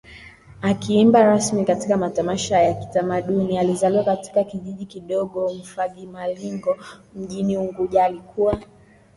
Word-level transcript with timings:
akiimba 0.61 1.23
rasmi 1.23 1.65
katika 1.65 1.97
matamasha 1.97 2.61
ya 2.61 2.73
kitamadauni 2.73 3.57
Alizaliwa 3.57 4.03
katika 4.03 4.43
kijiji 4.43 4.85
kidoko 4.85 5.53
Mfagimalingo 5.53 6.77
mjini 7.15 7.57
Unguja 7.57 8.03
alikuwa 8.05 8.59